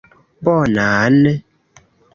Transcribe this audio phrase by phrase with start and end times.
[0.43, 1.17] Bonan?